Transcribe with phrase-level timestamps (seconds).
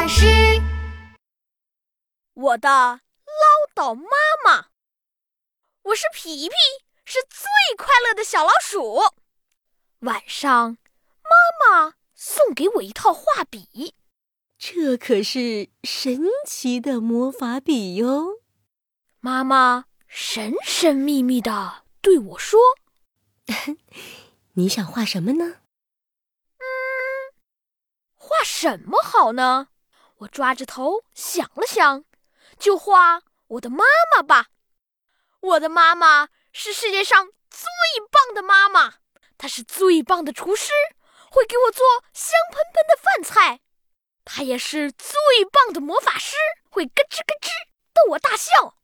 [0.00, 0.24] 老师，
[2.32, 3.02] 我的唠
[3.74, 4.08] 叨妈
[4.42, 4.68] 妈，
[5.82, 6.54] 我是皮皮，
[7.04, 9.02] 是最快乐的小老鼠。
[9.98, 10.78] 晚上，
[11.22, 11.30] 妈
[11.84, 13.94] 妈送给我一套画笔，
[14.56, 18.40] 这可是神奇的魔法笔哟。
[19.20, 22.58] 妈妈神神秘秘的对我说
[24.56, 25.56] ：“你想画什么呢？”
[28.16, 29.68] 画什么好呢？
[30.20, 32.04] 我抓着头想了想，
[32.58, 33.84] 就画我的妈
[34.14, 34.48] 妈吧。
[35.40, 37.66] 我的妈妈是世界上最
[38.10, 38.96] 棒的妈妈，
[39.38, 40.72] 她是最棒的厨师，
[41.30, 43.60] 会给我做香喷喷的饭菜。
[44.24, 45.08] 她也是最
[45.50, 46.36] 棒的魔法师，
[46.68, 47.48] 会咯吱咯吱
[47.94, 48.76] 逗我大笑。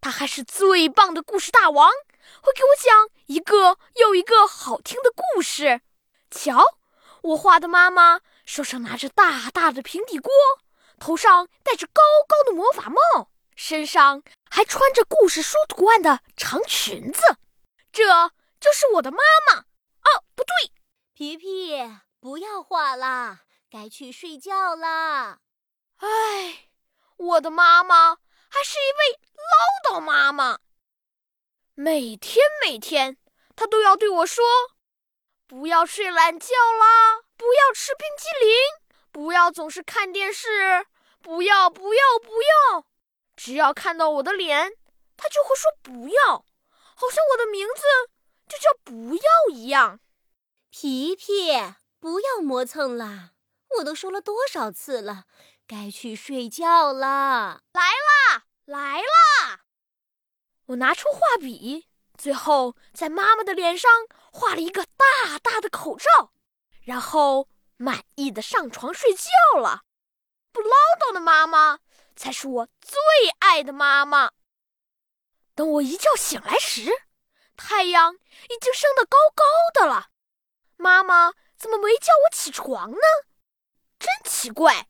[0.00, 1.90] 她还是最棒的故事大王，
[2.40, 5.80] 会给我讲一个又一个好听的故事。
[6.30, 6.62] 瞧，
[7.22, 8.20] 我画的妈妈。
[8.46, 10.32] 手上拿着大大的平底锅，
[10.98, 17.20] 头上戴着高高的魔法帽，身上还穿着故事书图案的长裙子，
[17.92, 19.60] 这就是我的妈妈。
[19.60, 20.72] 哦，不对，
[21.14, 21.78] 皮皮，
[22.20, 23.40] 不要画了，
[23.70, 25.38] 该去睡觉啦。
[25.98, 26.68] 唉，
[27.16, 28.16] 我的妈妈
[28.48, 29.20] 还是一位
[29.92, 30.58] 唠叨妈妈，
[31.74, 33.16] 每天每天，
[33.56, 34.44] 她都要对我说
[35.46, 38.52] ：“不要睡懒觉啦。”不要吃冰激凌，
[39.10, 40.86] 不要总是看电视，
[41.20, 42.30] 不要不要不
[42.72, 42.86] 要！
[43.36, 44.72] 只要看到我的脸，
[45.16, 46.44] 他就会说不要，
[46.94, 47.82] 好像我的名字
[48.48, 49.22] 就叫不要
[49.54, 50.00] 一样。
[50.70, 51.52] 皮皮，
[51.98, 53.30] 不要磨蹭了，
[53.78, 55.24] 我都说了多少次了，
[55.66, 57.62] 该去睡觉了。
[57.72, 59.60] 来啦，来啦！
[60.66, 63.90] 我拿出画笔，最后在妈妈的脸上
[64.30, 66.32] 画了一个大大的口罩。
[66.82, 67.48] 然后
[67.78, 69.84] 满意的上床睡觉了。
[70.52, 70.68] 不唠
[71.00, 71.78] 叨的妈妈
[72.14, 72.98] 才是我最
[73.38, 74.32] 爱的妈妈。
[75.54, 76.90] 等我一觉醒来时，
[77.56, 80.08] 太阳已经升得高高的了。
[80.76, 82.98] 妈妈怎么没叫我起床呢？
[83.98, 84.88] 真奇怪！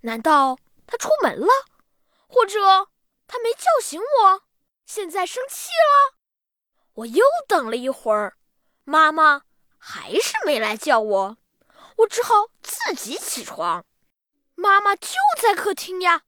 [0.00, 1.46] 难道她出门了？
[2.26, 2.60] 或者
[3.26, 4.42] 她没叫醒我，
[4.84, 6.16] 现在生气了？
[6.94, 8.36] 我又等了一会儿，
[8.84, 9.42] 妈妈。
[9.84, 11.36] 还是没来叫我，
[12.02, 13.84] 我只好自己起床。
[14.54, 15.08] 妈妈就
[15.40, 16.22] 在客厅呀。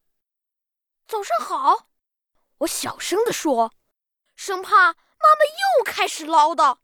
[1.07, 1.87] 早上好，
[2.59, 3.73] 我小声地说，
[4.35, 5.45] 生怕妈妈
[5.79, 6.77] 又开始唠叨。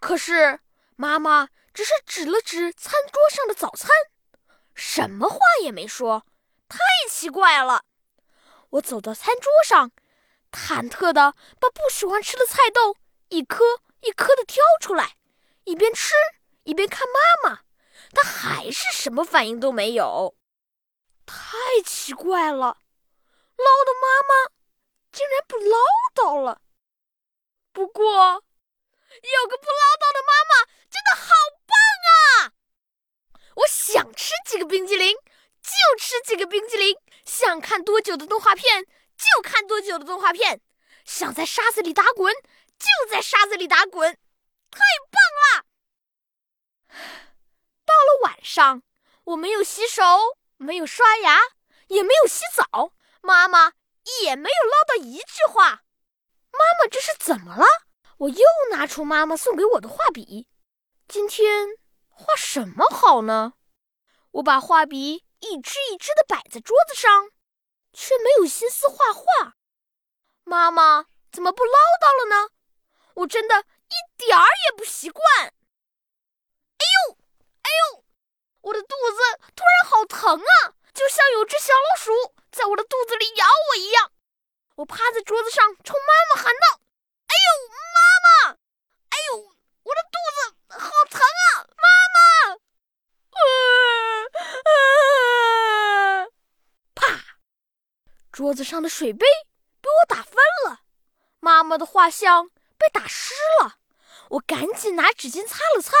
[0.00, 0.60] 可是
[0.96, 3.90] 妈妈只是指了指餐桌上的早餐，
[4.74, 6.24] 什么话也没说，
[6.68, 6.78] 太
[7.10, 7.84] 奇怪了。
[8.70, 9.92] 我走到餐桌上，
[10.50, 12.96] 忐忑地把不喜欢吃的菜豆
[13.28, 13.64] 一颗
[14.00, 15.16] 一颗地挑出来。
[15.64, 16.14] 一边吃
[16.64, 17.60] 一边看妈妈，
[18.12, 20.36] 他还是什么反应都没有，
[21.26, 21.36] 太
[21.84, 22.78] 奇怪了！
[23.56, 24.52] 唠叨妈妈
[25.12, 25.76] 竟然不唠
[26.14, 26.62] 叨了。
[27.72, 31.28] 不过，有个不唠叨的妈妈真的好
[31.66, 31.76] 棒
[32.12, 32.52] 啊！
[33.56, 35.16] 我想吃几个冰激凌
[35.62, 38.84] 就吃几个冰激凌，想看多久的动画片
[39.16, 40.60] 就看多久的动画片，
[41.04, 42.32] 想在沙子里打滚
[42.78, 44.18] 就在沙子里打滚。
[44.70, 44.80] 太
[45.10, 45.20] 棒
[45.60, 45.64] 了！
[47.88, 48.82] 到了晚上，
[49.24, 50.02] 我没有洗手，
[50.58, 51.40] 没有刷牙，
[51.86, 53.72] 也没有洗澡，妈妈
[54.22, 55.84] 也没有唠叨一句话。
[56.52, 57.64] 妈妈这是怎么了？
[58.18, 60.48] 我又拿出妈妈送给我的画笔，
[61.08, 61.78] 今天
[62.10, 63.54] 画什么好呢？
[64.32, 67.30] 我把画笔一支一支的摆在桌子上，
[67.94, 69.54] 却没有心思画画。
[70.44, 72.50] 妈妈怎么不唠叨了呢？
[73.14, 73.64] 我真的。
[73.88, 75.24] 一点儿也不习惯。
[75.46, 77.17] 哎呦，
[77.92, 78.04] 呦，
[78.62, 79.20] 我的肚子
[79.54, 84.12] 突然好疼啊，就像有只小老鼠在我的肚子里咬我一样。
[84.76, 86.80] 我趴在桌子上，冲妈妈喊道
[87.26, 88.58] ：“哎呦，妈妈！
[89.10, 89.38] 哎呦，
[89.82, 92.18] 我的肚子好疼啊，妈妈！”
[96.94, 97.38] 啪！
[98.30, 99.26] 桌子上的水杯
[99.80, 100.34] 被我打翻
[100.66, 100.80] 了，
[101.40, 102.50] 妈妈的画像。
[102.78, 103.78] 被打湿了，
[104.28, 105.94] 我赶紧拿纸巾擦了擦。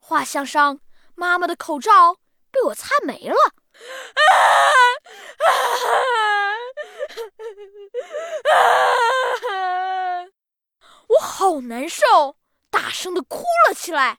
[0.00, 0.80] 画像上
[1.16, 2.16] 妈妈的口罩
[2.50, 3.36] 被我擦没了，
[11.08, 12.36] 我好难受，
[12.70, 14.18] 大声的哭了起来。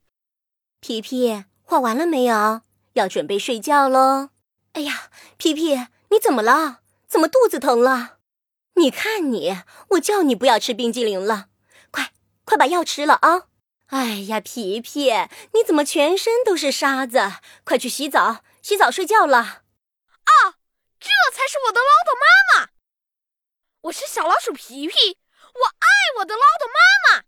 [0.79, 2.61] 皮皮，画完了没有？
[2.93, 4.29] 要准备睡觉喽。
[4.73, 5.75] 哎呀，皮皮，
[6.09, 6.79] 你怎么了？
[7.07, 8.17] 怎么肚子疼了？
[8.75, 9.61] 你看你，
[9.91, 11.49] 我叫你不要吃冰激凌了。
[12.45, 13.47] 快把药吃了啊！
[13.87, 15.11] 哎呀，皮皮，
[15.53, 17.19] 你怎么全身都是沙子？
[17.63, 19.37] 快去洗澡，洗澡睡觉了。
[19.37, 20.33] 啊，
[20.99, 22.69] 这才是我的唠叨妈妈！
[23.81, 24.95] 我是小老鼠皮皮，
[25.53, 25.87] 我爱
[26.17, 27.24] 我的唠叨妈妈。